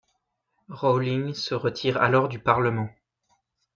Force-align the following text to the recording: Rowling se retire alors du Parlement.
Rowling 0.69 1.35
se 1.35 1.53
retire 1.53 1.97
alors 2.01 2.27
du 2.27 2.39
Parlement. 2.39 2.89